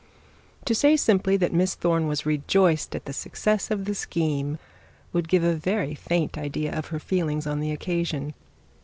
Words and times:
To 0.65 0.73
say 0.73 0.97
simply 0.97 1.37
that 1.37 1.53
Miss 1.53 1.75
Thorne 1.75 2.07
was 2.07 2.25
rejoiced 2.25 2.95
at 2.95 3.05
the 3.05 3.13
success 3.13 3.69
of 3.69 3.85
the 3.85 3.93
schemed, 3.93 4.57
would 5.13 5.29
give 5.29 5.43
a 5.43 5.53
very 5.53 5.93
faint 5.93 6.39
idea 6.39 6.75
of 6.75 6.87
her 6.87 6.97
feelings 6.99 7.45
on 7.45 7.59
the 7.59 7.69
occasion. 7.71 8.33